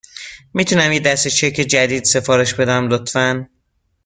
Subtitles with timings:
[0.53, 3.47] می تونم یک دسته چک جدید سفارش بدهم، لطفاً؟